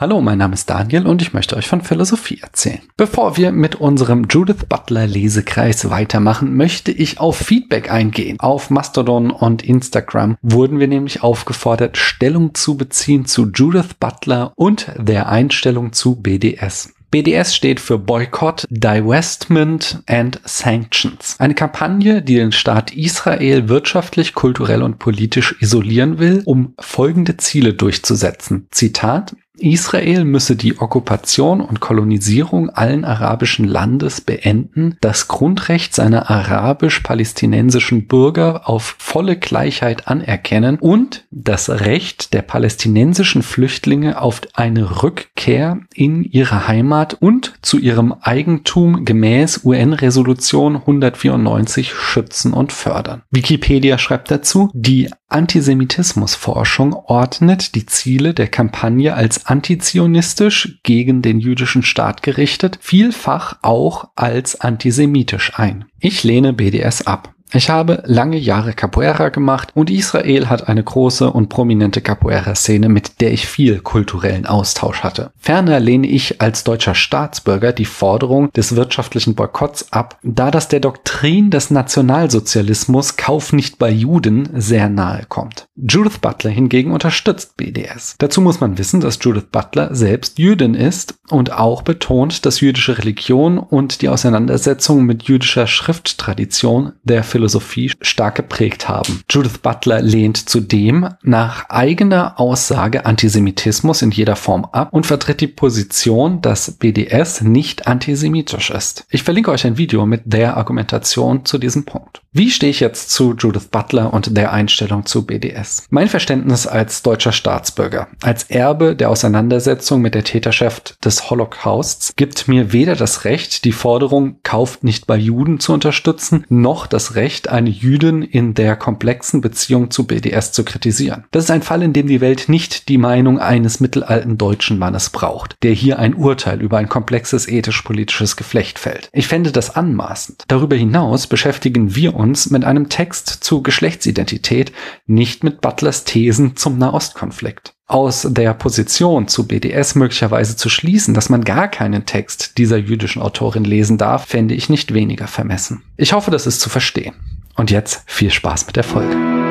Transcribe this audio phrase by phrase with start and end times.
[0.00, 2.82] Hallo, mein Name ist Daniel und ich möchte euch von Philosophie erzählen.
[2.96, 8.38] Bevor wir mit unserem Judith Butler Lesekreis weitermachen, möchte ich auf Feedback eingehen.
[8.38, 14.86] Auf Mastodon und Instagram wurden wir nämlich aufgefordert, Stellung zu beziehen zu Judith Butler und
[14.96, 16.94] der Einstellung zu BDS.
[17.10, 21.36] BDS steht für Boycott, Divestment and Sanctions.
[21.38, 27.72] Eine Kampagne, die den Staat Israel wirtschaftlich, kulturell und politisch isolieren will, um folgende Ziele
[27.72, 28.68] durchzusetzen.
[28.70, 38.06] Zitat Israel müsse die Okkupation und Kolonisierung allen arabischen Landes beenden, das Grundrecht seiner arabisch-palästinensischen
[38.06, 46.24] Bürger auf volle Gleichheit anerkennen und das Recht der palästinensischen Flüchtlinge auf eine Rückkehr in
[46.24, 53.22] ihre Heimat und zu ihrem Eigentum gemäß UN-Resolution 194 schützen und fördern.
[53.30, 61.82] Wikipedia schreibt dazu, die Antisemitismusforschung ordnet die Ziele der Kampagne als antizionistisch gegen den jüdischen
[61.82, 65.86] Staat gerichtet, vielfach auch als antisemitisch ein.
[66.00, 67.34] Ich lehne BDS ab.
[67.52, 73.22] Ich habe lange Jahre Capoeira gemacht und Israel hat eine große und prominente Capoeira-Szene, mit
[73.22, 75.30] der ich viel kulturellen Austausch hatte.
[75.38, 80.80] Ferner lehne ich als deutscher Staatsbürger die Forderung des wirtschaftlichen Boykotts ab, da das der
[80.80, 85.68] Doktrin des Nationalsozialismus Kauf nicht bei Juden sehr nahe kommt.
[85.76, 88.16] Judith Butler hingegen unterstützt BDS.
[88.18, 92.98] Dazu muss man wissen, dass Judith Butler selbst Jüdin ist und auch betont, dass jüdische
[92.98, 99.22] Religion und die Auseinandersetzung mit jüdischer Schrifttradition der Philosophie stark geprägt haben.
[99.30, 105.46] Judith Butler lehnt zudem nach eigener Aussage Antisemitismus in jeder Form ab und vertritt die
[105.46, 109.06] Position, dass BDS nicht antisemitisch ist.
[109.08, 112.22] Ich verlinke euch ein Video mit der Argumentation zu diesem Punkt.
[112.38, 115.88] Wie stehe ich jetzt zu Judith Butler und der Einstellung zu BDS?
[115.90, 122.46] Mein Verständnis als deutscher Staatsbürger, als Erbe der Auseinandersetzung mit der Täterschaft des Holocausts, gibt
[122.46, 127.48] mir weder das Recht, die Forderung kauft nicht bei Juden zu unterstützen, noch das Recht,
[127.48, 131.24] eine Jüdin in der komplexen Beziehung zu BDS zu kritisieren.
[131.32, 135.10] Das ist ein Fall, in dem die Welt nicht die Meinung eines mittelalten deutschen Mannes
[135.10, 139.08] braucht, der hier ein Urteil über ein komplexes ethisch-politisches Geflecht fällt.
[139.12, 140.44] Ich fände das anmaßend.
[140.46, 144.72] Darüber hinaus beschäftigen wir uns mit einem Text zu Geschlechtsidentität,
[145.06, 151.30] nicht mit Butlers Thesen zum Nahostkonflikt aus der Position zu BDS möglicherweise zu schließen, dass
[151.30, 155.82] man gar keinen Text dieser jüdischen Autorin lesen darf, fände ich nicht weniger vermessen.
[155.96, 157.14] Ich hoffe, das ist zu verstehen.
[157.56, 159.47] Und jetzt viel Spaß mit der Folge.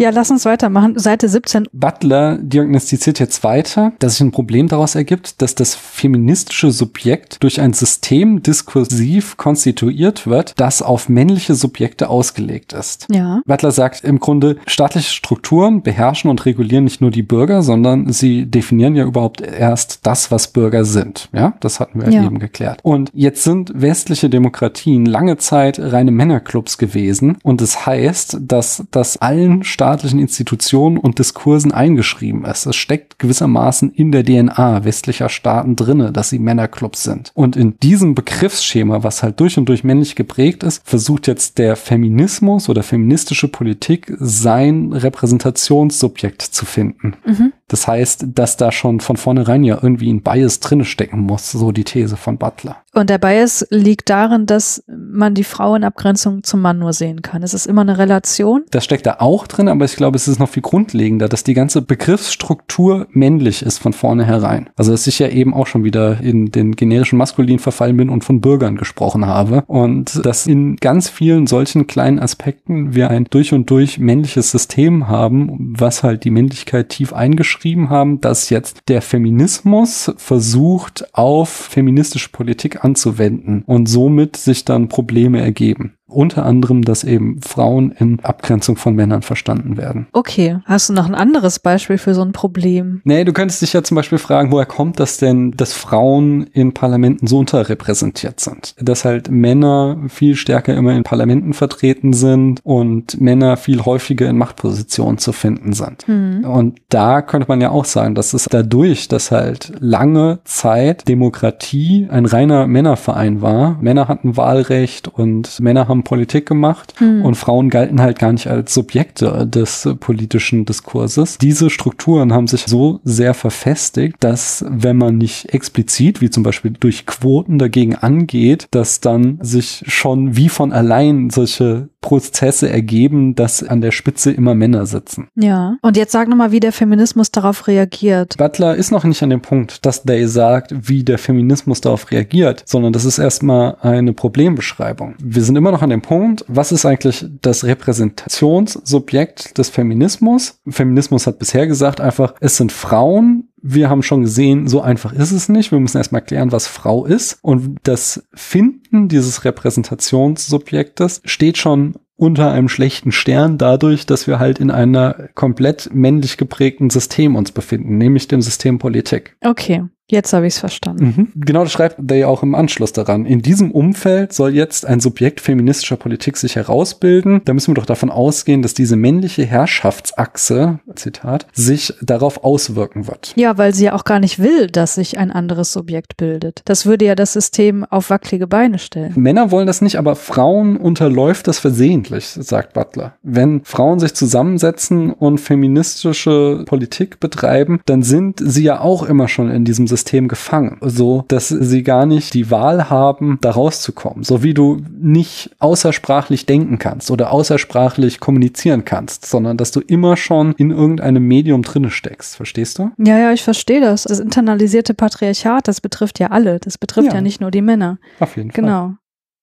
[0.00, 0.98] Ja, lass uns weitermachen.
[0.98, 1.66] Seite 17.
[1.72, 7.60] Butler diagnostiziert jetzt weiter, dass sich ein Problem daraus ergibt, dass das feministische Subjekt durch
[7.60, 13.06] ein System diskursiv konstituiert wird, das auf männliche Subjekte ausgelegt ist.
[13.10, 13.42] Ja.
[13.44, 18.46] Butler sagt im Grunde, staatliche Strukturen beherrschen und regulieren nicht nur die Bürger, sondern sie
[18.46, 21.28] definieren ja überhaupt erst das, was Bürger sind.
[21.32, 22.24] Ja, das hatten wir ja.
[22.24, 22.80] eben geklärt.
[22.82, 28.84] Und jetzt sind westliche Demokratien lange Zeit reine Männerclubs gewesen und es das heißt, dass
[28.90, 32.64] das allen Staaten staatlichen Institutionen und Diskursen eingeschrieben ist.
[32.64, 37.32] Es steckt gewissermaßen in der DNA westlicher Staaten drinne, dass sie Männerclubs sind.
[37.34, 41.74] Und in diesem Begriffsschema, was halt durch und durch männlich geprägt ist, versucht jetzt der
[41.74, 47.14] Feminismus oder feministische Politik sein Repräsentationssubjekt zu finden.
[47.26, 47.52] Mhm.
[47.70, 51.70] Das heißt, dass da schon von vornherein ja irgendwie ein Bias drinne stecken muss, so
[51.70, 52.78] die These von Butler.
[52.92, 57.22] Und der Bias liegt darin, dass man die Frau in Abgrenzung zum Mann nur sehen
[57.22, 57.44] kann.
[57.44, 58.64] Es ist immer eine Relation.
[58.72, 61.54] Das steckt da auch drin, aber ich glaube, es ist noch viel grundlegender, dass die
[61.54, 64.68] ganze Begriffsstruktur männlich ist von vornherein.
[64.76, 68.24] Also dass ich ja eben auch schon wieder in den generischen Maskulin verfallen bin und
[68.24, 69.62] von Bürgern gesprochen habe.
[69.68, 75.06] Und dass in ganz vielen solchen kleinen Aspekten wir ein durch und durch männliches System
[75.06, 81.50] haben, was halt die Männlichkeit tief eingeschränkt geschrieben haben, dass jetzt der Feminismus versucht, auf
[81.50, 85.92] feministische Politik anzuwenden und somit sich dann Probleme ergeben.
[86.10, 90.06] Unter anderem, dass eben Frauen in Abgrenzung von Männern verstanden werden.
[90.12, 90.58] Okay.
[90.64, 93.00] Hast du noch ein anderes Beispiel für so ein Problem?
[93.04, 96.74] Nee, du könntest dich ja zum Beispiel fragen, woher kommt das denn, dass Frauen in
[96.74, 98.74] Parlamenten so unterrepräsentiert sind?
[98.78, 104.38] Dass halt Männer viel stärker immer in Parlamenten vertreten sind und Männer viel häufiger in
[104.38, 106.06] Machtpositionen zu finden sind.
[106.06, 106.44] Hm.
[106.44, 112.08] Und da könnte man ja auch sagen, dass es dadurch, dass halt lange Zeit Demokratie
[112.10, 113.78] ein reiner Männerverein war.
[113.80, 117.24] Männer hatten Wahlrecht und Männer haben haben Politik gemacht mhm.
[117.24, 121.38] und Frauen galten halt gar nicht als Subjekte des politischen Diskurses.
[121.38, 126.72] Diese Strukturen haben sich so sehr verfestigt, dass wenn man nicht explizit, wie zum Beispiel
[126.78, 133.62] durch Quoten dagegen angeht, dass dann sich schon wie von allein solche Prozesse ergeben, dass
[133.62, 135.28] an der Spitze immer Männer sitzen.
[135.34, 135.76] Ja.
[135.82, 138.36] Und jetzt sag nochmal, wie der Feminismus darauf reagiert.
[138.38, 142.62] Butler ist noch nicht an dem Punkt, dass Day sagt, wie der Feminismus darauf reagiert,
[142.66, 145.14] sondern das ist erstmal eine Problembeschreibung.
[145.22, 150.58] Wir sind immer noch an dem Punkt, was ist eigentlich das Repräsentationssubjekt des Feminismus?
[150.68, 155.32] Feminismus hat bisher gesagt einfach, es sind Frauen, wir haben schon gesehen, so einfach ist
[155.32, 155.72] es nicht.
[155.72, 157.38] Wir müssen erstmal klären, was Frau ist.
[157.42, 164.58] Und das Finden dieses Repräsentationssubjektes steht schon unter einem schlechten Stern dadurch, dass wir halt
[164.58, 169.36] in einer komplett männlich geprägten System uns befinden, nämlich dem System Politik.
[169.42, 169.84] Okay.
[170.10, 171.04] Jetzt habe ich es verstanden.
[171.04, 171.28] Mhm.
[171.36, 173.26] Genau das schreibt Day auch im Anschluss daran.
[173.26, 177.42] In diesem Umfeld soll jetzt ein Subjekt feministischer Politik sich herausbilden.
[177.44, 183.32] Da müssen wir doch davon ausgehen, dass diese männliche Herrschaftsachse, Zitat, sich darauf auswirken wird.
[183.36, 186.62] Ja, weil sie ja auch gar nicht will, dass sich ein anderes Subjekt bildet.
[186.64, 189.12] Das würde ja das System auf wackelige Beine stellen.
[189.14, 193.14] Männer wollen das nicht, aber Frauen unterläuft das versehentlich, sagt Butler.
[193.22, 199.48] Wenn Frauen sich zusammensetzen und feministische Politik betreiben, dann sind sie ja auch immer schon
[199.50, 204.24] in diesem System System gefangen, so dass sie gar nicht die Wahl haben, da rauszukommen.
[204.24, 210.16] So wie du nicht außersprachlich denken kannst oder außersprachlich kommunizieren kannst, sondern dass du immer
[210.16, 212.36] schon in irgendeinem Medium drinne steckst.
[212.36, 212.90] Verstehst du?
[212.98, 214.04] Ja, ja, ich verstehe das.
[214.04, 216.58] Das internalisierte Patriarchat, das betrifft ja alle.
[216.58, 217.98] Das betrifft ja, ja nicht nur die Männer.
[218.20, 218.62] Auf jeden Fall.
[218.62, 218.94] Genau.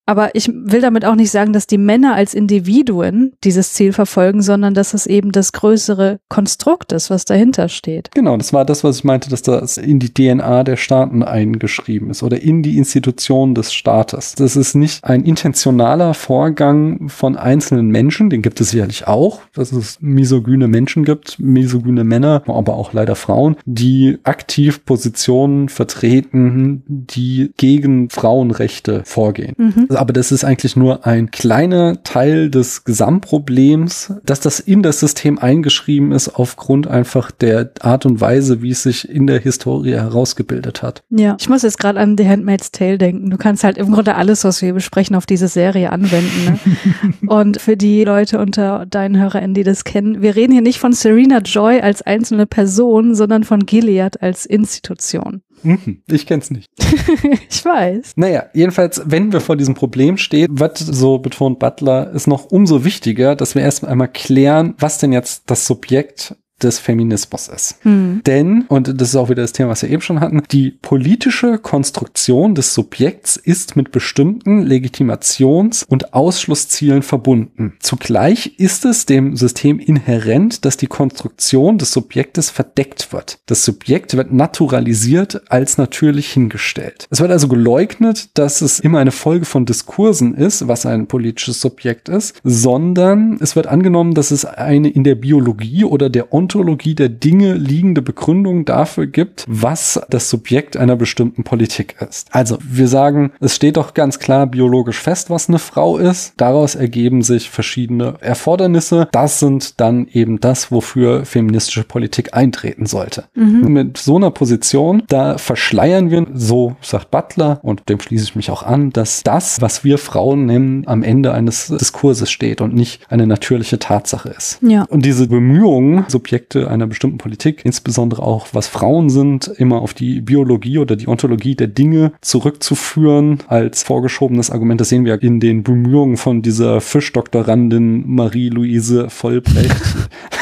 [0.07, 4.41] Aber ich will damit auch nicht sagen, dass die Männer als Individuen dieses Ziel verfolgen,
[4.41, 8.09] sondern dass es eben das größere Konstrukt ist, was dahinter steht.
[8.15, 12.09] Genau, das war das, was ich meinte, dass das in die DNA der Staaten eingeschrieben
[12.09, 14.35] ist oder in die Institutionen des Staates.
[14.35, 19.73] Das ist nicht ein intentionaler Vorgang von einzelnen Menschen, den gibt es sicherlich auch, dass
[19.73, 27.51] es misogyne Menschen gibt, misogyne Männer, aber auch leider Frauen, die aktiv Positionen vertreten, die
[27.57, 29.53] gegen Frauenrechte vorgehen.
[29.57, 34.99] Mhm aber das ist eigentlich nur ein kleiner Teil des Gesamtproblems, dass das in das
[34.99, 39.93] System eingeschrieben ist aufgrund einfach der Art und Weise, wie es sich in der Historie
[39.93, 41.03] herausgebildet hat.
[41.09, 43.29] Ja, ich muss jetzt gerade an The Handmaid's Tale denken.
[43.29, 46.45] Du kannst halt im Grunde alles, was wir besprechen, auf diese Serie anwenden.
[46.45, 47.13] Ne?
[47.27, 50.93] und für die Leute unter deinen HörerInnen, die das kennen, wir reden hier nicht von
[50.93, 55.41] Serena Joy als einzelne Person, sondern von Gilead als Institution.
[55.63, 56.67] Mhm, ich kenn's nicht.
[57.49, 58.13] ich weiß.
[58.15, 62.83] Naja, jedenfalls, wenn wir vor diesem Problem stehen, wird, so betont Butler, ist noch umso
[62.83, 67.75] wichtiger, dass wir erst einmal klären, was denn jetzt das Subjekt des Feminismus ist.
[67.83, 68.21] Hm.
[68.25, 71.59] Denn, und das ist auch wieder das Thema, was wir eben schon hatten, die politische
[71.59, 77.73] Konstruktion des Subjekts ist mit bestimmten Legitimations- und Ausschlusszielen verbunden.
[77.79, 83.39] Zugleich ist es dem System inhärent, dass die Konstruktion des Subjektes verdeckt wird.
[83.45, 87.07] Das Subjekt wird naturalisiert als natürlich hingestellt.
[87.11, 91.61] Es wird also geleugnet, dass es immer eine Folge von Diskursen ist, was ein politisches
[91.61, 96.95] Subjekt ist, sondern es wird angenommen, dass es eine in der Biologie oder der Ontologie
[96.95, 102.29] der Dinge liegende Begründung dafür gibt, was das Subjekt einer bestimmten Politik ist.
[102.31, 106.35] Also wir sagen, es steht doch ganz klar biologisch fest, was eine Frau ist.
[106.37, 109.09] Daraus ergeben sich verschiedene Erfordernisse.
[109.11, 113.25] Das sind dann eben das, wofür feministische Politik eintreten sollte.
[113.35, 113.73] Mhm.
[113.73, 118.51] Mit so einer Position, da verschleiern wir, so sagt Butler, und dem schließe ich mich
[118.51, 123.01] auch an, dass das, was wir Frauen nennen, am Ende eines Diskurses steht und nicht
[123.09, 124.59] eine natürliche Tatsache ist.
[124.61, 124.83] Ja.
[124.83, 129.95] Und diese Bemühungen, Subjekt Objekte einer bestimmten Politik, insbesondere auch was Frauen sind, immer auf
[129.95, 134.79] die Biologie oder die Ontologie der Dinge zurückzuführen als vorgeschobenes Argument.
[134.79, 139.75] Das sehen wir in den Bemühungen von dieser Fischdoktorandin Marie-Louise Vollbrecht.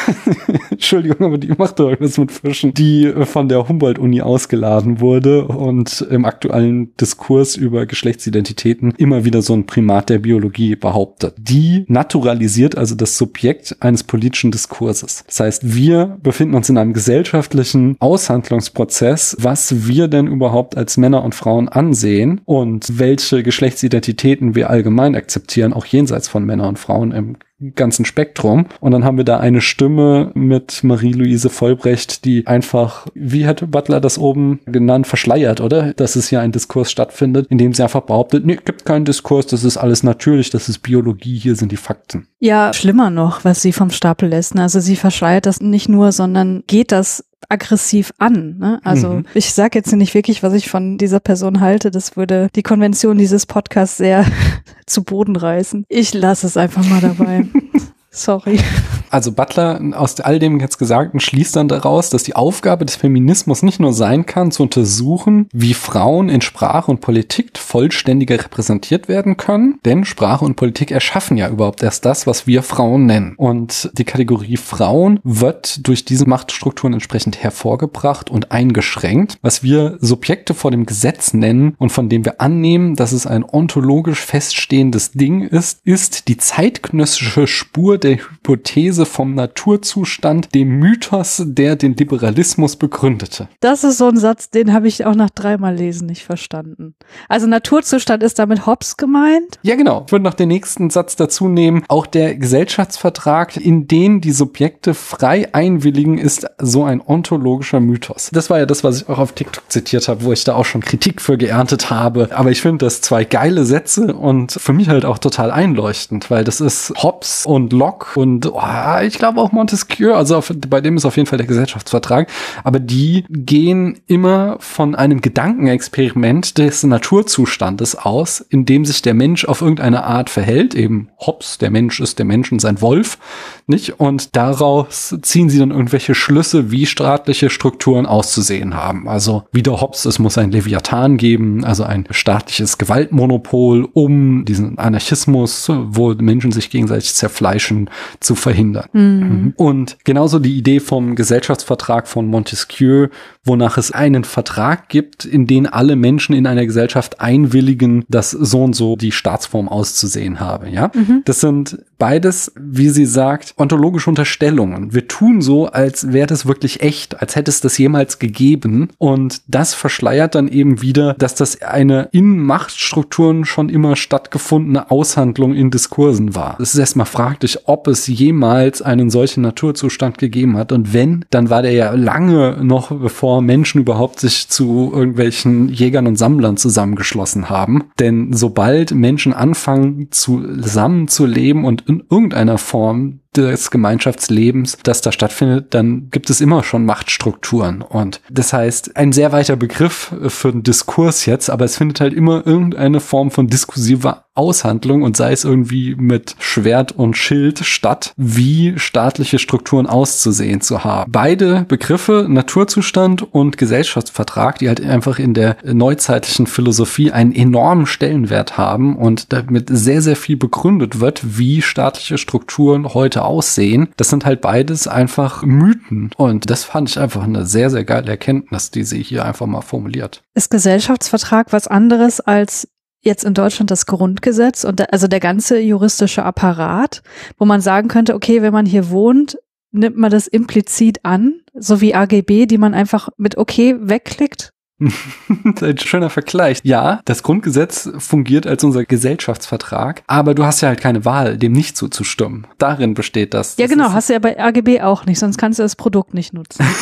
[0.70, 6.06] Entschuldigung, aber die macht doch irgendwas mit Fischen, die von der Humboldt-Uni ausgeladen wurde und
[6.10, 11.34] im aktuellen Diskurs über Geschlechtsidentitäten immer wieder so ein Primat der Biologie behauptet.
[11.38, 15.24] Die naturalisiert also das Subjekt eines politischen Diskurses.
[15.26, 20.96] Das heißt, wir wir befinden uns in einem gesellschaftlichen Aushandlungsprozess, was wir denn überhaupt als
[20.96, 26.78] Männer und Frauen ansehen und welche Geschlechtsidentitäten wir allgemein akzeptieren, auch jenseits von Männern und
[26.80, 27.36] Frauen im
[27.74, 28.66] ganzen Spektrum.
[28.80, 34.00] Und dann haben wir da eine Stimme mit Marie-Louise Vollbrecht, die einfach, wie hätte Butler
[34.00, 35.94] das oben genannt, verschleiert, oder?
[35.94, 39.46] Dass es hier ein Diskurs stattfindet, in dem sie einfach behauptet, nee, gibt keinen Diskurs,
[39.46, 42.28] das ist alles natürlich, das ist Biologie, hier sind die Fakten.
[42.38, 44.56] Ja, schlimmer noch, was sie vom Stapel lässt.
[44.56, 48.56] Also sie verschleiert das nicht nur, sondern geht das aggressiv an.
[48.58, 48.80] Ne?
[48.84, 49.26] Also mhm.
[49.34, 51.90] ich sage jetzt nicht wirklich, was ich von dieser Person halte.
[51.90, 54.24] Das würde die Konvention dieses Podcasts sehr
[54.86, 55.84] zu Boden reißen.
[55.88, 57.46] Ich lasse es einfach mal dabei.
[58.16, 58.58] Sorry.
[59.08, 63.62] Also Butler aus all dem jetzt Gesagten schließt dann daraus, dass die Aufgabe des Feminismus
[63.62, 69.36] nicht nur sein kann, zu untersuchen, wie Frauen in Sprache und Politik vollständiger repräsentiert werden
[69.36, 73.34] können, denn Sprache und Politik erschaffen ja überhaupt erst das, was wir Frauen nennen.
[73.36, 80.54] Und die Kategorie Frauen wird durch diese Machtstrukturen entsprechend hervorgebracht und eingeschränkt, was wir Subjekte
[80.54, 85.42] vor dem Gesetz nennen und von dem wir annehmen, dass es ein ontologisch feststehendes Ding
[85.42, 93.48] ist, ist die zeitgenössische Spur der Hypothese vom Naturzustand, dem Mythos, der den Liberalismus begründete.
[93.60, 96.94] Das ist so ein Satz, den habe ich auch nach dreimal Lesen nicht verstanden.
[97.28, 99.58] Also Naturzustand ist damit Hobbes gemeint?
[99.62, 100.04] Ja, genau.
[100.06, 101.82] Ich würde noch den nächsten Satz dazu nehmen.
[101.88, 108.30] Auch der Gesellschaftsvertrag, in den die Subjekte frei einwilligen, ist so ein ontologischer Mythos.
[108.32, 110.64] Das war ja das, was ich auch auf TikTok zitiert habe, wo ich da auch
[110.64, 112.28] schon Kritik für geerntet habe.
[112.32, 116.44] Aber ich finde das zwei geile Sätze und für mich halt auch total einleuchtend, weil
[116.44, 117.85] das ist Hobbes und Locke
[118.16, 121.46] und oh, ich glaube auch Montesquieu, also auf, bei dem ist auf jeden Fall der
[121.46, 122.28] Gesellschaftsvertrag,
[122.64, 129.44] aber die gehen immer von einem Gedankenexperiment des Naturzustandes aus, in dem sich der Mensch
[129.44, 133.18] auf irgendeine Art verhält, eben Hobbes, der Mensch ist der Mensch und sein Wolf,
[133.66, 133.98] nicht?
[133.98, 139.08] Und daraus ziehen sie dann irgendwelche Schlüsse, wie staatliche Strukturen auszusehen haben.
[139.08, 145.70] Also wieder Hobbes, es muss ein Leviathan geben, also ein staatliches Gewaltmonopol, um diesen Anarchismus,
[145.70, 147.88] wo Menschen sich gegenseitig zerfleischen,
[148.20, 148.88] zu verhindern.
[148.92, 149.54] Mhm.
[149.56, 153.08] Und genauso die Idee vom Gesellschaftsvertrag von Montesquieu,
[153.46, 158.62] wonach es einen Vertrag gibt, in den alle Menschen in einer Gesellschaft einwilligen, dass so
[158.62, 160.68] und so die Staatsform auszusehen habe.
[160.68, 161.22] Ja, mhm.
[161.24, 164.92] das sind beides, wie sie sagt, ontologische Unterstellungen.
[164.92, 168.88] Wir tun so, als wäre das wirklich echt, als hätte es das jemals gegeben.
[168.98, 175.54] Und das verschleiert dann eben wieder, dass das eine in Machtstrukturen schon immer stattgefundene Aushandlung
[175.54, 176.58] in Diskursen war.
[176.60, 180.72] Es ist erstmal fraglich, ob es jemals einen solchen Naturzustand gegeben hat.
[180.72, 186.06] Und wenn, dann war der ja lange noch, bevor Menschen überhaupt sich zu irgendwelchen Jägern
[186.06, 187.84] und Sammlern zusammengeschlossen haben.
[187.98, 196.10] Denn sobald Menschen anfangen, zusammenzuleben und in irgendeiner Form des Gemeinschaftslebens, das da stattfindet, dann
[196.10, 197.82] gibt es immer schon Machtstrukturen.
[197.82, 202.14] Und das heißt, ein sehr weiter Begriff für den Diskurs jetzt, aber es findet halt
[202.14, 208.12] immer irgendeine Form von diskursiver Aushandlung und sei es irgendwie mit Schwert und Schild statt,
[208.16, 211.10] wie staatliche Strukturen auszusehen zu haben.
[211.10, 218.58] Beide Begriffe, Naturzustand und Gesellschaftsvertrag, die halt einfach in der neuzeitlichen Philosophie einen enormen Stellenwert
[218.58, 223.88] haben und damit sehr, sehr viel begründet wird, wie staatliche Strukturen heute aussehen.
[223.96, 226.10] Das sind halt beides einfach Mythen.
[226.16, 229.62] Und das fand ich einfach eine sehr, sehr geile Erkenntnis, die sie hier einfach mal
[229.62, 230.22] formuliert.
[230.34, 232.68] Ist Gesellschaftsvertrag was anderes als
[233.06, 237.02] jetzt in Deutschland das Grundgesetz und der, also der ganze juristische Apparat,
[237.38, 239.38] wo man sagen könnte, okay, wenn man hier wohnt,
[239.72, 244.52] nimmt man das implizit an, so wie AGB, die man einfach mit okay wegklickt
[245.62, 246.60] ein schöner Vergleich.
[246.62, 251.52] Ja, das Grundgesetz fungiert als unser Gesellschaftsvertrag, aber du hast ja halt keine Wahl, dem
[251.52, 252.46] nicht zuzustimmen.
[252.58, 253.56] Darin besteht das.
[253.56, 256.14] Ja, das genau, hast du ja bei AGB auch nicht, sonst kannst du das Produkt
[256.14, 256.64] nicht nutzen.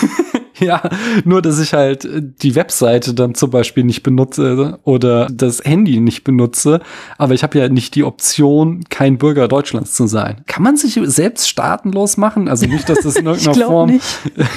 [0.58, 0.82] Ja,
[1.24, 2.08] nur dass ich halt
[2.42, 6.80] die Webseite dann zum Beispiel nicht benutze oder das Handy nicht benutze,
[7.18, 10.42] aber ich habe ja nicht die Option, kein Bürger Deutschlands zu sein.
[10.46, 12.48] Kann man sich selbst staatenlos machen?
[12.48, 14.04] Also nicht, dass das in irgendeiner Form nicht.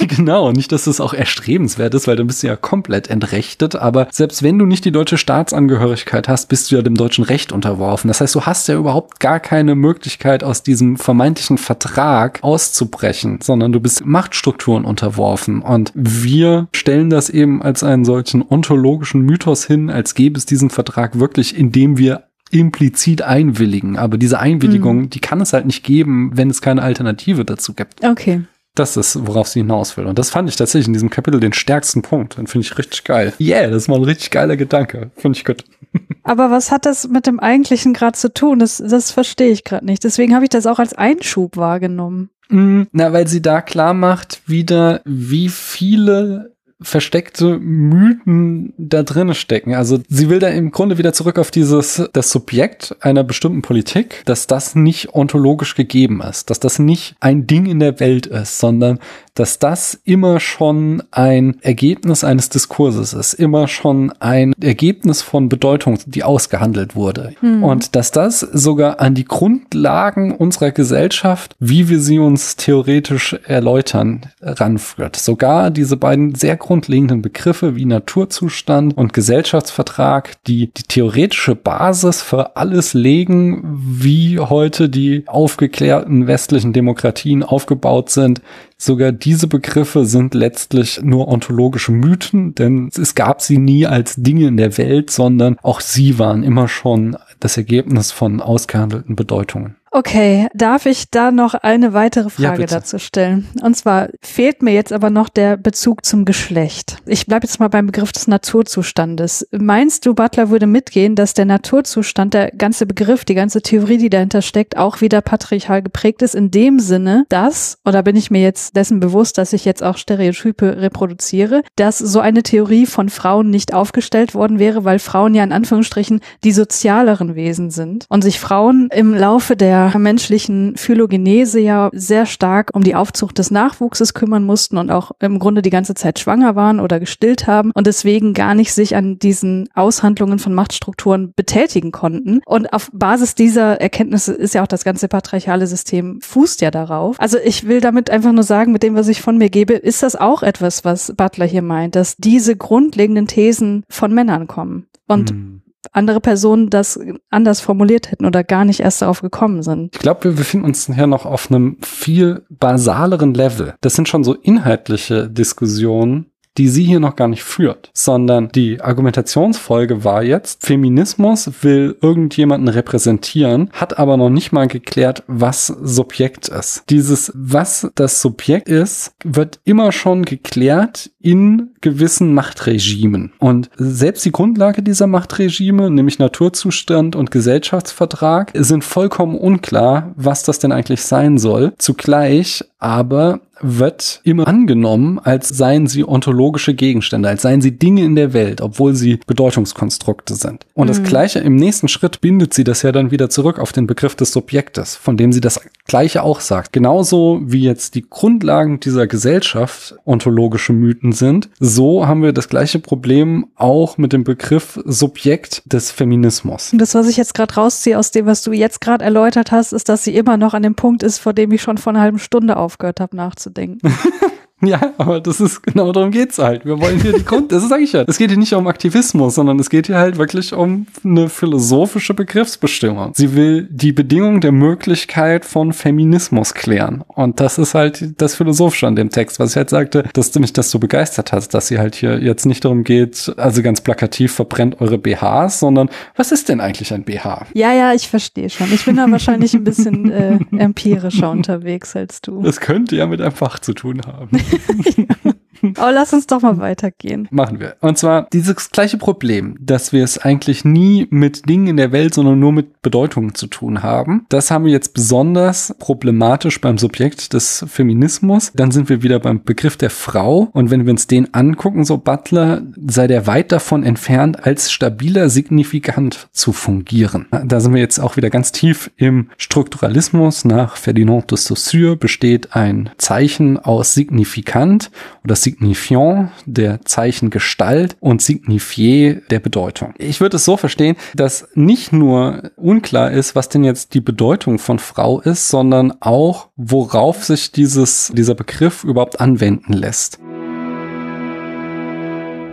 [0.08, 4.08] genau, nicht, dass das auch erstrebenswert ist, weil dann bist du ja komplett entrechtet, aber
[4.10, 8.08] selbst wenn du nicht die deutsche Staatsangehörigkeit hast, bist du ja dem deutschen Recht unterworfen.
[8.08, 13.72] Das heißt, du hast ja überhaupt gar keine Möglichkeit aus diesem vermeintlichen Vertrag auszubrechen, sondern
[13.72, 19.90] du bist Machtstrukturen unterworfen und wir stellen das eben als einen solchen ontologischen Mythos hin,
[19.90, 23.98] als gäbe es diesen Vertrag wirklich, indem wir implizit einwilligen.
[23.98, 25.10] Aber diese Einwilligung, mhm.
[25.10, 28.02] die kann es halt nicht geben, wenn es keine Alternative dazu gibt.
[28.02, 28.42] Okay.
[28.78, 30.06] Das ist, worauf sie hinaus will.
[30.06, 32.38] Und das fand ich tatsächlich in diesem Kapitel den stärksten Punkt.
[32.38, 33.32] Den finde ich richtig geil.
[33.40, 35.10] Yeah, das ist mal ein richtig geiler Gedanke.
[35.16, 35.64] Finde ich gut.
[36.22, 38.58] Aber was hat das mit dem Eigentlichen gerade zu tun?
[38.58, 40.04] Das, das verstehe ich gerade nicht.
[40.04, 42.30] Deswegen habe ich das auch als Einschub wahrgenommen.
[42.50, 49.74] Mm, na, weil sie da klar macht, wieder, wie viele versteckte Mythen da drin stecken.
[49.74, 54.22] Also sie will da im Grunde wieder zurück auf dieses, das Subjekt einer bestimmten Politik,
[54.26, 58.60] dass das nicht ontologisch gegeben ist, dass das nicht ein Ding in der Welt ist,
[58.60, 59.00] sondern
[59.38, 65.98] dass das immer schon ein Ergebnis eines Diskurses ist, immer schon ein Ergebnis von Bedeutung,
[66.06, 67.34] die ausgehandelt wurde.
[67.40, 67.62] Hm.
[67.62, 74.22] Und dass das sogar an die Grundlagen unserer Gesellschaft, wie wir sie uns theoretisch erläutern,
[74.40, 75.16] ranführt.
[75.16, 82.56] Sogar diese beiden sehr grundlegenden Begriffe wie Naturzustand und Gesellschaftsvertrag, die die theoretische Basis für
[82.56, 88.42] alles legen, wie heute die aufgeklärten westlichen Demokratien aufgebaut sind,
[88.80, 94.46] Sogar diese Begriffe sind letztlich nur ontologische Mythen, denn es gab sie nie als Dinge
[94.46, 99.77] in der Welt, sondern auch sie waren immer schon das Ergebnis von ausgehandelten Bedeutungen.
[99.90, 103.48] Okay, darf ich da noch eine weitere Frage ja, dazu stellen?
[103.62, 106.98] Und zwar fehlt mir jetzt aber noch der Bezug zum Geschlecht.
[107.06, 109.48] Ich bleibe jetzt mal beim Begriff des Naturzustandes.
[109.50, 114.10] Meinst du, Butler würde mitgehen, dass der Naturzustand, der ganze Begriff, die ganze Theorie, die
[114.10, 118.42] dahinter steckt, auch wieder patriarchal geprägt ist, in dem Sinne, dass, oder bin ich mir
[118.42, 123.50] jetzt dessen bewusst, dass ich jetzt auch Stereotype reproduziere, dass so eine Theorie von Frauen
[123.50, 128.38] nicht aufgestellt worden wäre, weil Frauen ja in Anführungsstrichen die sozialeren Wesen sind und sich
[128.38, 134.14] Frauen im Laufe der der menschlichen Phylogenese ja sehr stark um die Aufzucht des Nachwuchses
[134.14, 137.86] kümmern mussten und auch im Grunde die ganze Zeit schwanger waren oder gestillt haben und
[137.86, 142.40] deswegen gar nicht sich an diesen Aushandlungen von Machtstrukturen betätigen konnten.
[142.44, 147.20] Und auf Basis dieser Erkenntnisse ist ja auch das ganze patriarchale System fußt ja darauf.
[147.20, 150.02] Also ich will damit einfach nur sagen, mit dem, was ich von mir gebe, ist
[150.02, 154.86] das auch etwas, was Butler hier meint, dass diese grundlegenden Thesen von Männern kommen.
[155.06, 155.57] Und hm
[155.92, 156.98] andere Personen das
[157.30, 159.94] anders formuliert hätten oder gar nicht erst darauf gekommen sind.
[159.94, 163.74] Ich glaube, wir befinden uns hier noch auf einem viel basaleren Level.
[163.80, 168.80] Das sind schon so inhaltliche Diskussionen, die sie hier noch gar nicht führt, sondern die
[168.80, 176.48] Argumentationsfolge war jetzt, Feminismus will irgendjemanden repräsentieren, hat aber noch nicht mal geklärt, was Subjekt
[176.48, 176.82] ist.
[176.90, 183.32] Dieses, was das Subjekt ist, wird immer schon geklärt in gewissen Machtregimen.
[183.38, 190.58] Und selbst die Grundlage dieser Machtregime, nämlich Naturzustand und Gesellschaftsvertrag, sind vollkommen unklar, was das
[190.58, 191.72] denn eigentlich sein soll.
[191.78, 198.14] Zugleich aber wird immer angenommen, als seien sie ontologische Gegenstände, als seien sie Dinge in
[198.14, 200.64] der Welt, obwohl sie Bedeutungskonstrukte sind.
[200.74, 200.88] Und mhm.
[200.88, 204.14] das Gleiche im nächsten Schritt bindet sie das ja dann wieder zurück auf den Begriff
[204.14, 206.72] des Subjektes, von dem sie das Gleiche auch sagt.
[206.72, 212.78] Genauso wie jetzt die Grundlagen dieser Gesellschaft ontologische Mythen sind, so haben wir das gleiche
[212.78, 216.72] Problem auch mit dem Begriff Subjekt des Feminismus.
[216.72, 219.72] Und das, was ich jetzt gerade rausziehe aus dem, was du jetzt gerade erläutert hast,
[219.72, 222.00] ist, dass sie immer noch an dem Punkt ist, vor dem ich schon vor einer
[222.00, 223.80] halben Stunde aufgehört habe nachzudenken.
[224.60, 226.64] Ja, aber das ist genau darum geht's halt.
[226.64, 228.04] Wir wollen hier die Grund, das sage ich ja.
[228.08, 232.12] Es geht hier nicht um Aktivismus, sondern es geht hier halt wirklich um eine philosophische
[232.12, 233.12] Begriffsbestimmung.
[233.14, 237.04] Sie will die Bedingung der Möglichkeit von Feminismus klären.
[237.06, 240.40] Und das ist halt das Philosophische an dem Text, was ich halt sagte, dass du
[240.40, 243.80] mich das so begeistert hast, dass sie halt hier jetzt nicht darum geht, also ganz
[243.80, 247.46] plakativ verbrennt eure BHs, sondern was ist denn eigentlich ein BH?
[247.54, 248.72] Ja, ja, ich verstehe schon.
[248.72, 252.42] Ich bin da wahrscheinlich ein bisschen äh, empirischer unterwegs als du.
[252.42, 254.30] Das könnte ja mit einem Fach zu tun haben.
[254.52, 255.32] yeah.
[255.76, 257.28] Aber lass uns doch mal weitergehen.
[257.30, 257.76] Machen wir.
[257.80, 262.14] Und zwar dieses gleiche Problem, dass wir es eigentlich nie mit Dingen in der Welt,
[262.14, 264.26] sondern nur mit Bedeutungen zu tun haben.
[264.28, 268.52] Das haben wir jetzt besonders problematisch beim Subjekt des Feminismus.
[268.54, 270.48] Dann sind wir wieder beim Begriff der Frau.
[270.52, 275.28] Und wenn wir uns den angucken, so Butler, sei der weit davon entfernt, als stabiler
[275.28, 277.26] Signifikant zu fungieren.
[277.44, 280.44] Da sind wir jetzt auch wieder ganz tief im Strukturalismus.
[280.44, 284.90] Nach Ferdinand de Saussure besteht ein Zeichen aus Signifikant
[285.24, 289.94] oder Signifiant der Zeichengestalt und Signifier der Bedeutung.
[289.96, 294.58] Ich würde es so verstehen, dass nicht nur unklar ist, was denn jetzt die Bedeutung
[294.58, 300.18] von Frau ist, sondern auch, worauf sich dieses, dieser Begriff überhaupt anwenden lässt.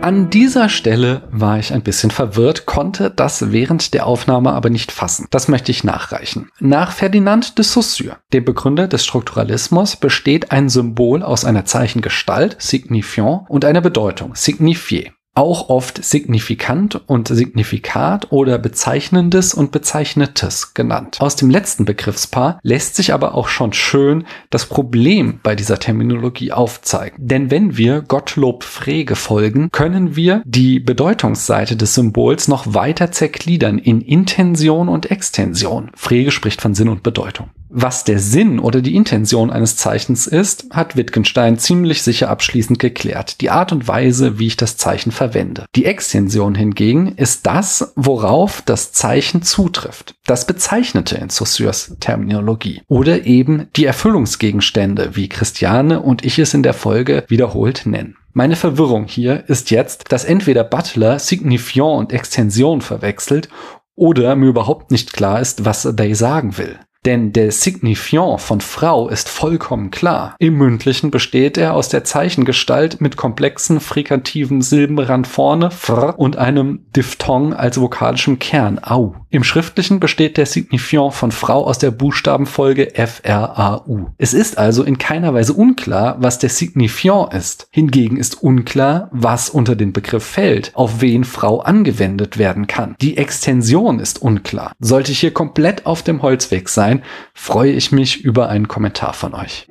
[0.06, 4.92] An dieser Stelle war ich ein bisschen verwirrt, konnte das während der Aufnahme aber nicht
[4.92, 5.26] fassen.
[5.32, 6.48] Das möchte ich nachreichen.
[6.60, 13.50] Nach Ferdinand de Saussure, dem Begründer des Strukturalismus, besteht ein Symbol aus einer Zeichengestalt, signifiant,
[13.50, 21.18] und einer Bedeutung, signifier auch oft signifikant und Signifikat oder bezeichnendes und bezeichnetes genannt.
[21.20, 26.52] Aus dem letzten Begriffspaar lässt sich aber auch schon schön das Problem bei dieser Terminologie
[26.52, 27.16] aufzeigen.
[27.18, 33.78] Denn wenn wir Gottlob Frege folgen, können wir die Bedeutungsseite des Symbols noch weiter zergliedern
[33.78, 35.90] in Intention und Extension.
[35.94, 37.50] Frege spricht von Sinn und Bedeutung.
[37.78, 43.42] Was der Sinn oder die Intention eines Zeichens ist, hat Wittgenstein ziemlich sicher abschließend geklärt.
[43.42, 45.66] Die Art und Weise, wie ich das Zeichen verwende.
[45.74, 50.14] Die Extension hingegen ist das, worauf das Zeichen zutrifft.
[50.24, 52.80] Das Bezeichnete in Saussures Terminologie.
[52.88, 58.16] Oder eben die Erfüllungsgegenstände, wie Christiane und ich es in der Folge wiederholt nennen.
[58.32, 63.50] Meine Verwirrung hier ist jetzt, dass entweder Butler Signifiant und Extension verwechselt
[63.94, 66.78] oder mir überhaupt nicht klar ist, was Day sagen will.
[67.06, 70.34] Denn der Signifiant von Frau ist vollkommen klar.
[70.40, 76.80] Im Mündlichen besteht er aus der Zeichengestalt mit komplexen frikativen Silbenrand vorne fr und einem
[76.96, 79.14] Diphthong als vokalischem Kern au.
[79.30, 84.12] Im Schriftlichen besteht der Signifiant von Frau aus der Buchstabenfolge FRAU.
[84.18, 87.68] Es ist also in keiner Weise unklar, was der Signifiant ist.
[87.70, 92.96] Hingegen ist unklar, was unter den Begriff fällt, auf wen Frau angewendet werden kann.
[93.00, 94.72] Die Extension ist unklar.
[94.80, 96.95] Sollte ich hier komplett auf dem Holzweg sein,
[97.34, 99.66] freue ich mich über einen Kommentar von euch.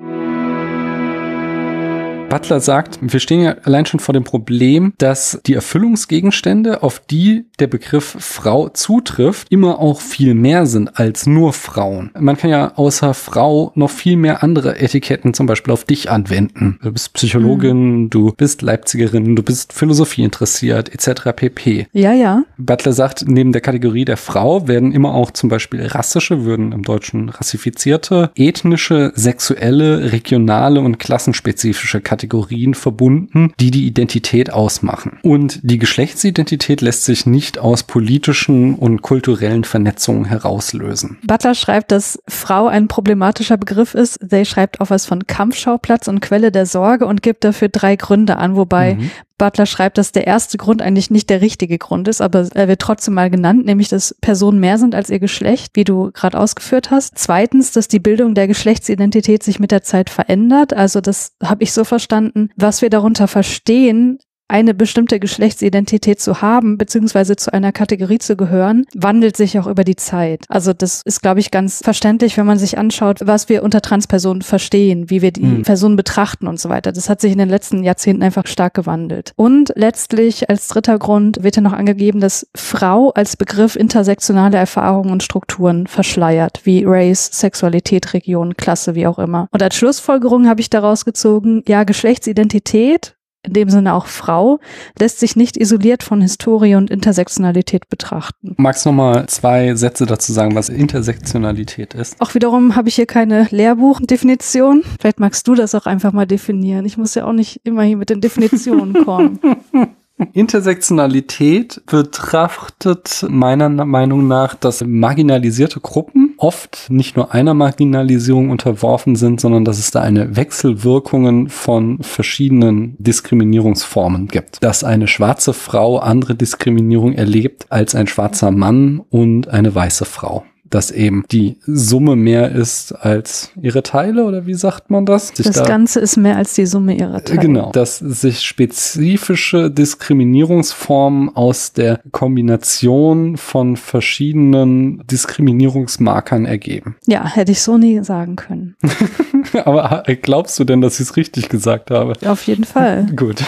[2.36, 7.45] Butler sagt, wir stehen ja allein schon vor dem Problem, dass die Erfüllungsgegenstände, auf die
[7.60, 12.12] der Begriff Frau zutrifft, immer auch viel mehr sind als nur Frauen.
[12.19, 16.78] Man kann ja außer Frau noch viel mehr andere Etiketten zum Beispiel auf dich anwenden.
[16.84, 18.10] Du bist Psychologin, mhm.
[18.10, 21.30] du bist Leipzigerin, du bist Philosophie interessiert, etc.
[21.34, 21.88] pp.
[21.93, 22.43] Ja, ja.
[22.58, 26.84] Butler sagt, neben der Kategorie der Frau werden immer auch zum Beispiel rassische, würden im
[26.84, 35.19] Deutschen rassifizierte, ethnische, sexuelle, regionale und klassenspezifische Kategorien Kategorien verbunden, die die Identität ausmachen.
[35.21, 41.19] Und die Geschlechtsidentität lässt sich nicht aus politischen und kulturellen Vernetzungen herauslösen.
[41.25, 44.19] Butler schreibt, dass Frau ein problematischer Begriff ist.
[44.27, 48.38] They schreibt auch was von Kampfschauplatz und Quelle der Sorge und gibt dafür drei Gründe
[48.38, 49.11] an, wobei mhm.
[49.38, 52.82] Butler schreibt, dass der erste Grund eigentlich nicht der richtige Grund ist, aber er wird
[52.82, 56.91] trotzdem mal genannt, nämlich dass Personen mehr sind als ihr Geschlecht, wie du gerade ausgeführt
[56.91, 57.17] hast.
[57.17, 60.74] Zweitens, dass die Bildung der Geschlechtsidentität sich mit der Zeit verändert.
[60.74, 62.50] Also das habe ich so verstanden.
[62.56, 68.86] Was wir darunter verstehen, eine bestimmte Geschlechtsidentität zu haben, beziehungsweise zu einer Kategorie zu gehören,
[68.93, 70.45] wandelt sich auch über die Zeit.
[70.49, 74.43] Also das ist, glaube ich, ganz verständlich, wenn man sich anschaut, was wir unter Transpersonen
[74.43, 75.63] verstehen, wie wir die mhm.
[75.63, 76.91] Personen betrachten und so weiter.
[76.91, 79.34] Das hat sich in den letzten Jahrzehnten einfach stark gewandelt.
[79.36, 85.12] Und letztlich als dritter Grund wird ja noch angegeben, dass Frau als Begriff intersektionale Erfahrungen
[85.12, 89.47] und Strukturen verschleiert, wie Race, Sexualität, Region, Klasse, wie auch immer.
[89.51, 94.60] Und als Schlussfolgerung habe ich daraus gezogen, ja, Geschlechtsidentität in dem Sinne auch Frau,
[94.99, 98.55] lässt sich nicht isoliert von Historie und Intersektionalität betrachten.
[98.58, 102.19] Magst du nochmal zwei Sätze dazu sagen, was Intersektionalität ist?
[102.19, 104.84] Auch wiederum habe ich hier keine Lehrbuchdefinition.
[104.99, 106.86] Vielleicht magst du das auch einfach mal definieren.
[106.86, 109.39] Ich muss ja auch nicht immer hier mit den Definitionen kommen.
[110.32, 119.41] Intersektionalität betrachtet meiner Meinung nach, dass marginalisierte Gruppen oft nicht nur einer Marginalisierung unterworfen sind,
[119.41, 124.63] sondern dass es da eine Wechselwirkungen von verschiedenen Diskriminierungsformen gibt.
[124.63, 130.45] Dass eine schwarze Frau andere Diskriminierung erlebt als ein schwarzer Mann und eine weiße Frau
[130.69, 135.30] dass eben die Summe mehr ist als ihre Teile oder wie sagt man das?
[135.30, 137.39] Sich das da, Ganze ist mehr als die Summe ihrer Teile.
[137.39, 146.95] Genau, dass sich spezifische Diskriminierungsformen aus der Kombination von verschiedenen Diskriminierungsmarkern ergeben.
[147.06, 148.75] Ja, hätte ich so nie sagen können.
[149.65, 152.13] Aber glaubst du denn, dass ich es richtig gesagt habe?
[152.25, 153.06] Auf jeden Fall.
[153.15, 153.43] Gut.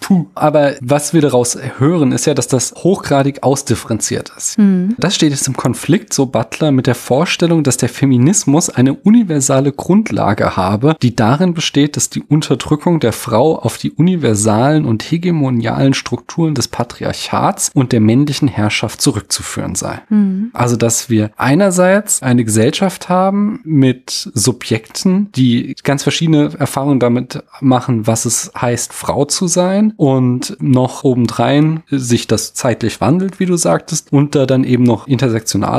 [0.00, 0.26] Puh.
[0.34, 4.58] Aber was wir daraus hören, ist ja, dass das hochgradig ausdifferenziert ist.
[4.58, 4.94] Hm.
[4.98, 8.94] Das steht jetzt im Konflikt Konflikt, so Butler, mit der Vorstellung, dass der Feminismus eine
[8.94, 15.04] universale Grundlage habe, die darin besteht, dass die Unterdrückung der Frau auf die universalen und
[15.04, 20.00] hegemonialen Strukturen des Patriarchats und der männlichen Herrschaft zurückzuführen sei.
[20.08, 20.50] Mhm.
[20.52, 28.08] Also, dass wir einerseits eine Gesellschaft haben mit Subjekten, die ganz verschiedene Erfahrungen damit machen,
[28.08, 33.56] was es heißt, Frau zu sein und noch obendrein sich das zeitlich wandelt, wie du
[33.56, 35.06] sagtest, und da dann eben noch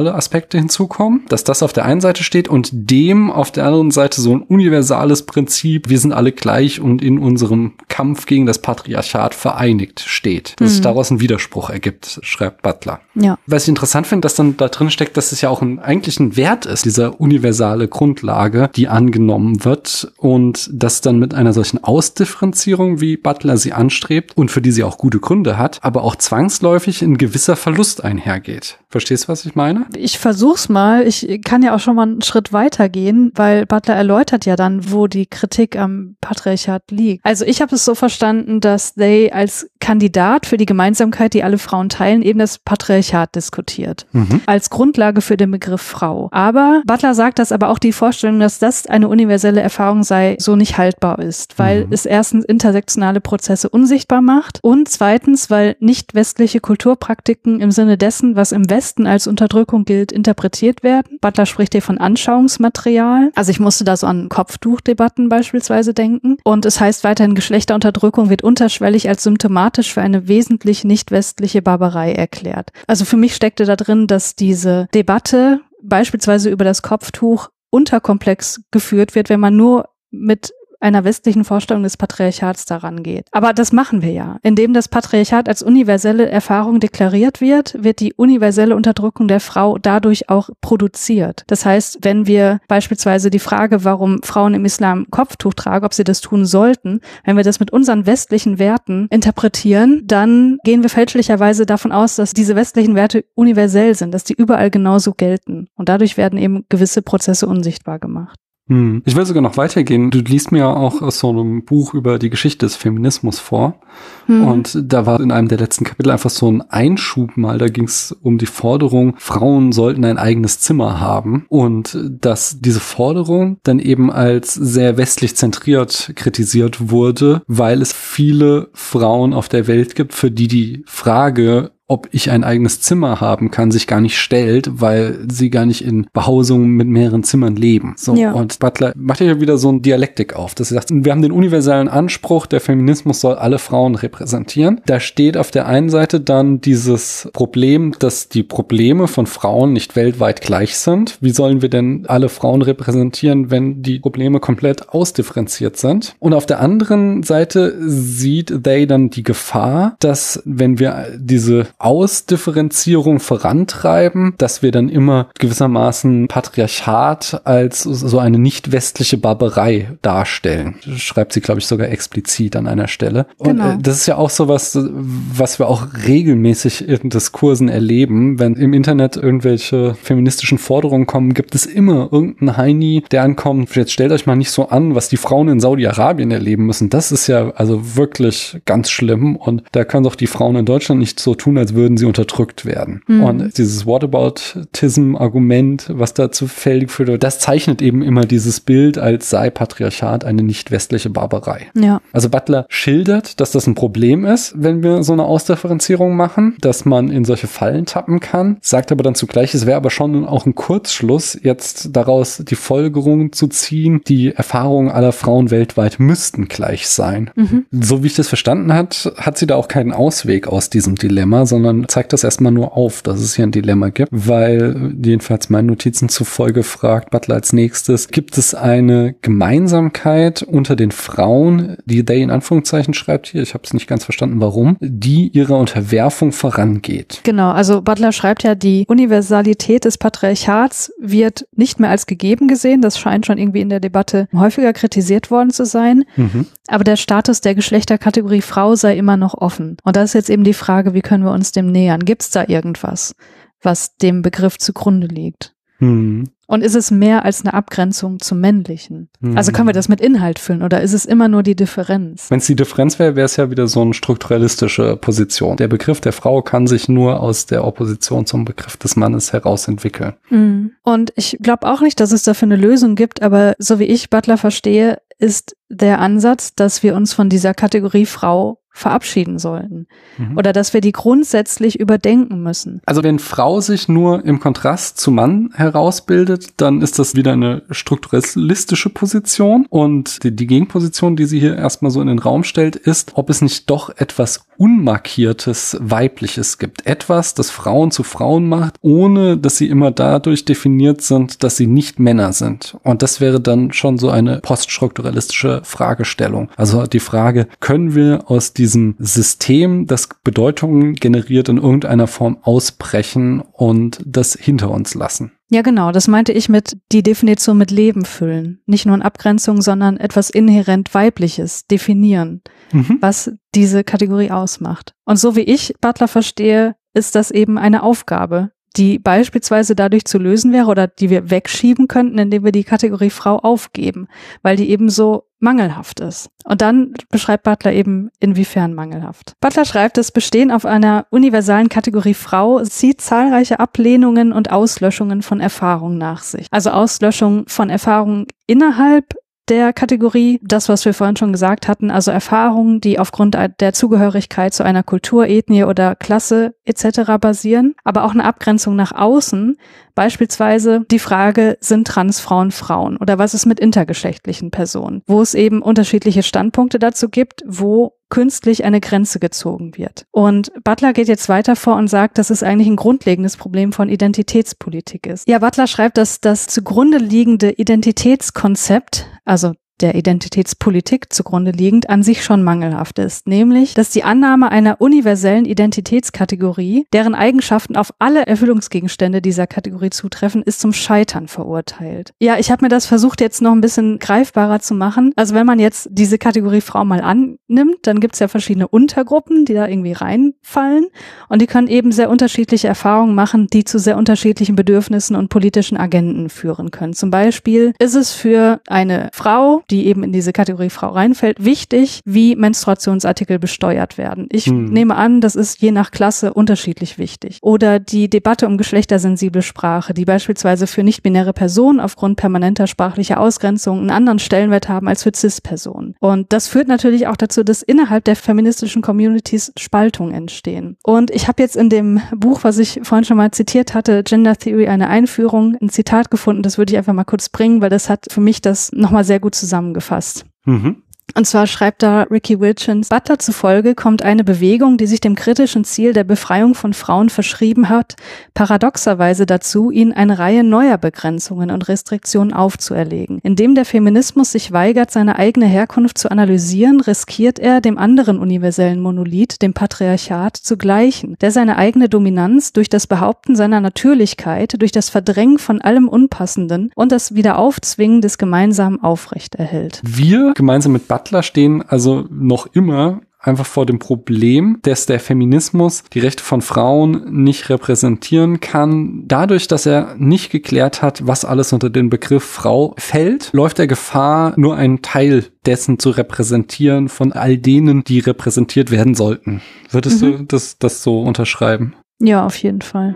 [0.06, 3.92] intersektionale Aspekte hinzukommen, dass das auf der einen Seite steht und dem auf der anderen
[3.92, 8.60] Seite so ein universales Prinzip, wir sind alle gleich und in unserem Kampf gegen das
[8.60, 10.54] Patriarchat vereinigt steht.
[10.58, 10.74] Dass mhm.
[10.74, 13.00] sich daraus ein Widerspruch ergibt, schreibt Butler.
[13.16, 13.38] Ja.
[13.48, 16.20] Was ich interessant finde, dass dann da drin steckt, dass es ja auch ein, eigentlich
[16.20, 21.84] ein Wert ist, dieser universale Grundlage, die angenommen wird und das dann mit einer solchen
[21.84, 26.16] Ausdifferenzierung, wie Butler sie anstrebt und für die sie auch gute Gründe hat, aber auch
[26.16, 28.78] zwangsläufig ein gewisser Verlust einhergeht.
[28.96, 29.88] Verstehst du, was ich meine?
[29.98, 31.08] Ich versuch's mal.
[31.08, 34.92] Ich kann ja auch schon mal einen Schritt weiter gehen, weil Butler erläutert ja dann,
[34.92, 37.26] wo die Kritik am Patriarchat liegt.
[37.26, 41.58] Also ich habe es so verstanden, dass They als Kandidat für die Gemeinsamkeit, die alle
[41.58, 44.08] Frauen teilen, eben das Patriarchat diskutiert.
[44.14, 44.42] Mhm.
[44.48, 46.30] Als Grundlage für den Begriff Frau.
[46.32, 50.56] Aber Butler sagt, dass aber auch die Vorstellung, dass das eine universelle Erfahrung sei, so
[50.56, 51.94] nicht haltbar ist, weil mhm.
[51.94, 58.36] es erstens intersektionale Prozesse unsichtbar macht und zweitens, weil nicht westliche Kulturpraktiken im Sinne dessen,
[58.36, 61.18] was im Westen als Unterdrückung gilt, interpretiert werden.
[61.22, 63.32] Butler spricht hier von Anschauungsmaterial.
[63.36, 66.38] Also ich musste da so an Kopftuchdebatten beispielsweise denken.
[66.44, 72.14] Und es heißt weiterhin, Geschlechterunterdrückung wird unterschwellig als symptomatisch für eine wesentlich nicht westliche Barbarei
[72.14, 72.72] erklärt.
[72.88, 79.16] Also für mich steckte da drin, dass diese Debatte beispielsweise über das Kopftuch unterkomplex geführt
[79.16, 83.28] wird, wenn man nur mit einer westlichen Vorstellung des Patriarchats daran geht.
[83.32, 84.38] Aber das machen wir ja.
[84.44, 90.30] Indem das Patriarchat als universelle Erfahrung deklariert wird, wird die universelle Unterdrückung der Frau dadurch
[90.30, 91.44] auch produziert.
[91.48, 96.04] Das heißt, wenn wir beispielsweise die Frage, warum Frauen im Islam Kopftuch tragen, ob sie
[96.04, 101.66] das tun sollten, wenn wir das mit unseren westlichen Werten interpretieren, dann gehen wir fälschlicherweise
[101.66, 105.68] davon aus, dass diese westlichen Werte universell sind, dass die überall genauso gelten.
[105.76, 108.40] Und dadurch werden eben gewisse Prozesse unsichtbar gemacht.
[108.68, 109.04] Hm.
[109.06, 110.10] Ich will sogar noch weitergehen.
[110.10, 113.80] Du liest mir auch aus so einem Buch über die Geschichte des Feminismus vor.
[114.26, 114.48] Hm.
[114.48, 117.60] Und da war in einem der letzten Kapitel einfach so ein Einschub mal.
[117.60, 121.46] Da ging es um die Forderung, Frauen sollten ein eigenes Zimmer haben.
[121.48, 128.70] Und dass diese Forderung dann eben als sehr westlich zentriert kritisiert wurde, weil es viele
[128.74, 133.52] Frauen auf der Welt gibt, für die die Frage ob ich ein eigenes Zimmer haben
[133.52, 137.94] kann, sich gar nicht stellt, weil sie gar nicht in Behausungen mit mehreren Zimmern leben.
[137.98, 138.16] So.
[138.16, 138.32] Ja.
[138.32, 141.32] Und Butler macht ja wieder so ein Dialektik auf, dass er sagt, wir haben den
[141.32, 144.82] universellen Anspruch, der Feminismus soll alle Frauen repräsentieren.
[144.88, 149.96] Da steht auf der einen Seite dann dieses Problem, dass die Probleme von Frauen nicht
[149.96, 151.18] weltweit gleich sind.
[151.22, 156.16] Wie sollen wir denn alle Frauen repräsentieren, wenn die Probleme komplett ausdifferenziert sind?
[156.18, 163.20] Und auf der anderen Seite sieht They dann die Gefahr, dass wenn wir diese Ausdifferenzierung
[163.20, 170.76] vorantreiben, dass wir dann immer gewissermaßen Patriarchat als so eine nicht westliche Barbarei darstellen.
[170.98, 173.28] Schreibt sie, glaube ich, sogar explizit an einer Stelle.
[173.38, 173.72] Und genau.
[173.72, 178.40] äh, das ist ja auch so was, was wir auch regelmäßig in Diskursen erleben.
[178.40, 183.76] Wenn im Internet irgendwelche feministischen Forderungen kommen, gibt es immer irgendeinen Heini, der ankommt.
[183.76, 186.90] Jetzt stellt euch mal nicht so an, was die Frauen in Saudi-Arabien erleben müssen.
[186.90, 189.36] Das ist ja also wirklich ganz schlimm.
[189.36, 192.66] Und da können doch die Frauen in Deutschland nicht so tun, als würden sie unterdrückt
[192.66, 193.02] werden.
[193.08, 193.24] Mhm.
[193.24, 199.50] Und dieses Whataboutism-Argument, was dazu fällig führt, das zeichnet eben immer dieses Bild, als sei
[199.50, 201.72] Patriarchat eine nicht westliche Barbarei.
[201.74, 202.02] Ja.
[202.14, 206.86] Also Butler schildert, dass das ein Problem ist, wenn wir so eine Ausdifferenzierung machen, dass
[206.86, 210.46] man in solche Fallen tappen kann, sagt aber dann zugleich, es wäre aber schon auch
[210.46, 216.88] ein Kurzschluss, jetzt daraus die Folgerung zu ziehen, die Erfahrungen aller Frauen weltweit müssten gleich
[216.88, 217.32] sein.
[217.36, 217.66] Mhm.
[217.72, 221.48] So wie ich das verstanden hat, hat sie da auch keinen Ausweg aus diesem Dilemma,
[221.56, 225.68] sondern zeigt das erstmal nur auf, dass es hier ein Dilemma gibt, weil jedenfalls meinen
[225.68, 232.22] Notizen zufolge fragt Butler als nächstes, gibt es eine Gemeinsamkeit unter den Frauen, die they
[232.22, 237.22] in Anführungszeichen schreibt hier, ich habe es nicht ganz verstanden, warum, die ihrer Unterwerfung vorangeht.
[237.24, 242.82] Genau, also Butler schreibt ja, die Universalität des Patriarchats wird nicht mehr als gegeben gesehen,
[242.82, 246.48] das scheint schon irgendwie in der Debatte häufiger kritisiert worden zu sein, mhm.
[246.68, 249.78] aber der Status der Geschlechterkategorie Frau sei immer noch offen.
[249.84, 252.06] Und das ist jetzt eben die Frage, wie können wir uns dem nähern?
[252.06, 253.16] Gibt es da irgendwas,
[253.62, 255.56] was dem Begriff zugrunde liegt?
[255.80, 256.30] Hm.
[256.48, 259.10] Und ist es mehr als eine Abgrenzung zum Männlichen?
[259.22, 259.36] Hm.
[259.36, 262.30] Also können wir das mit Inhalt füllen oder ist es immer nur die Differenz?
[262.30, 265.58] Wenn es die Differenz wäre, wäre es ja wieder so eine strukturalistische Position.
[265.58, 269.68] Der Begriff der Frau kann sich nur aus der Opposition zum Begriff des Mannes heraus
[269.68, 270.14] entwickeln.
[270.28, 270.72] Hm.
[270.84, 274.10] Und ich glaube auch nicht, dass es dafür eine Lösung gibt, aber so wie ich
[274.10, 279.88] Butler verstehe, ist der Ansatz, dass wir uns von dieser Kategorie Frau verabschieden sollten.
[280.18, 280.38] Mhm.
[280.38, 282.82] Oder dass wir die grundsätzlich überdenken müssen.
[282.86, 287.64] Also wenn Frau sich nur im Kontrast zu Mann herausbildet, dann ist das wieder eine
[287.72, 289.66] strukturalistische Position.
[289.70, 293.30] Und die, die Gegenposition, die sie hier erstmal so in den Raum stellt, ist, ob
[293.30, 296.86] es nicht doch etwas unmarkiertes Weibliches gibt.
[296.86, 301.68] Etwas, das Frauen zu Frauen macht, ohne dass sie immer dadurch definiert sind, dass sie
[301.68, 302.78] nicht Männer sind.
[302.84, 306.50] Und das wäre dann schon so eine poststrukturalistische Fragestellung.
[306.56, 313.42] Also die Frage, können wir aus diesem System, das Bedeutungen generiert, in irgendeiner Form ausbrechen
[313.42, 315.32] und das hinter uns lassen.
[315.52, 315.92] Ja, genau.
[315.92, 318.62] Das meinte ich mit die Definition mit Leben füllen.
[318.66, 322.98] Nicht nur in Abgrenzung, sondern etwas inhärent Weibliches definieren, mhm.
[323.00, 324.94] was diese Kategorie ausmacht.
[325.06, 330.18] Und so wie ich Butler verstehe, ist das eben eine Aufgabe, die beispielsweise dadurch zu
[330.18, 334.08] lösen wäre oder die wir wegschieben könnten, indem wir die Kategorie Frau aufgeben,
[334.42, 336.30] weil die eben so mangelhaft ist.
[336.44, 339.34] Und dann beschreibt Butler eben, inwiefern mangelhaft.
[339.42, 345.40] Butler schreibt, das Bestehen auf einer universalen Kategorie Frau zieht zahlreiche Ablehnungen und Auslöschungen von
[345.40, 346.48] Erfahrungen nach sich.
[346.52, 349.14] Also Auslöschung von Erfahrungen innerhalb
[349.48, 354.54] der Kategorie, das, was wir vorhin schon gesagt hatten, also Erfahrungen, die aufgrund der Zugehörigkeit
[354.54, 357.18] zu einer Kultur, Ethnie oder Klasse etc.
[357.20, 359.58] basieren, aber auch eine Abgrenzung nach außen,
[359.96, 365.62] Beispielsweise die Frage, sind Transfrauen Frauen oder was ist mit intergeschlechtlichen Personen, wo es eben
[365.62, 370.06] unterschiedliche Standpunkte dazu gibt, wo künstlich eine Grenze gezogen wird.
[370.12, 373.90] Und Butler geht jetzt weiter vor und sagt, dass es eigentlich ein grundlegendes Problem von
[373.90, 375.28] Identitätspolitik ist.
[375.28, 382.24] Ja, Butler schreibt, dass das zugrunde liegende Identitätskonzept, also der Identitätspolitik zugrunde liegend an sich
[382.24, 389.22] schon mangelhaft ist, nämlich, dass die Annahme einer universellen Identitätskategorie, deren Eigenschaften auf alle Erfüllungsgegenstände
[389.22, 392.14] dieser Kategorie zutreffen, ist zum Scheitern verurteilt.
[392.20, 395.12] Ja, ich habe mir das versucht jetzt noch ein bisschen greifbarer zu machen.
[395.16, 399.46] Also wenn man jetzt diese Kategorie Frau mal annimmt, dann gibt es ja verschiedene Untergruppen,
[399.46, 400.88] die da irgendwie reinfallen
[401.30, 405.78] und die können eben sehr unterschiedliche Erfahrungen machen, die zu sehr unterschiedlichen Bedürfnissen und politischen
[405.78, 406.94] Agenten führen können.
[406.94, 412.02] Zum Beispiel ist es für eine Frau, die eben in diese Kategorie Frau reinfällt, wichtig,
[412.06, 414.28] wie Menstruationsartikel besteuert werden.
[414.32, 414.66] Ich hm.
[414.66, 417.40] nehme an, das ist je nach Klasse unterschiedlich wichtig.
[417.42, 423.80] Oder die Debatte um geschlechtersensible Sprache, die beispielsweise für nicht-binäre Personen aufgrund permanenter sprachlicher Ausgrenzung
[423.80, 425.96] einen anderen Stellenwert haben als für CIS-Personen.
[426.00, 430.78] Und das führt natürlich auch dazu, dass innerhalb der feministischen Communities Spaltungen entstehen.
[430.84, 434.36] Und ich habe jetzt in dem Buch, was ich vorhin schon mal zitiert hatte, Gender
[434.36, 437.90] Theory, eine Einführung, ein Zitat gefunden, das würde ich einfach mal kurz bringen, weil das
[437.90, 440.26] hat für mich das nochmal sehr gut zusammen zusammengefasst.
[440.46, 440.84] Mhm.
[441.14, 445.64] Und zwar schreibt da Ricky Wilchins, Butler zufolge kommt eine Bewegung, die sich dem kritischen
[445.64, 447.96] Ziel der Befreiung von Frauen verschrieben hat,
[448.34, 453.20] paradoxerweise dazu, ihnen eine Reihe neuer Begrenzungen und Restriktionen aufzuerlegen.
[453.24, 458.82] Indem der Feminismus sich weigert, seine eigene Herkunft zu analysieren, riskiert er, dem anderen universellen
[458.82, 464.74] Monolith, dem Patriarchat, zu gleichen, der seine eigene Dominanz durch das Behaupten seiner Natürlichkeit, durch
[464.74, 469.82] das Verdrängen von allem Unpassenden und das Wiederaufzwingen des Gemeinsamen aufrechterhält.
[469.84, 475.84] Wir gemeinsam mit Butler stehen also noch immer einfach vor dem Problem, dass der Feminismus
[475.92, 479.04] die Rechte von Frauen nicht repräsentieren kann.
[479.06, 483.68] Dadurch, dass er nicht geklärt hat, was alles unter den Begriff Frau fällt, läuft er
[483.68, 489.42] Gefahr, nur einen Teil dessen zu repräsentieren von all denen, die repräsentiert werden sollten.
[489.70, 490.20] Würdest mhm.
[490.20, 491.74] du das, das so unterschreiben?
[492.00, 492.96] Ja, auf jeden Fall.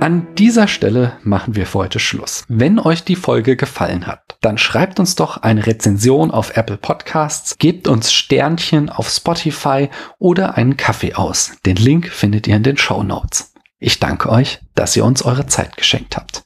[0.00, 2.44] An dieser Stelle machen wir für heute Schluss.
[2.48, 7.58] Wenn euch die Folge gefallen hat, dann schreibt uns doch eine Rezension auf Apple Podcasts,
[7.58, 11.52] gebt uns Sternchen auf Spotify oder einen Kaffee aus.
[11.66, 13.52] Den Link findet ihr in den Show Notes.
[13.78, 16.38] Ich danke euch, dass ihr uns eure Zeit geschenkt habt.